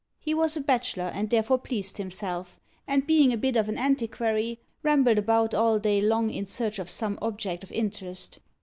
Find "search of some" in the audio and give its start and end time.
6.47-7.19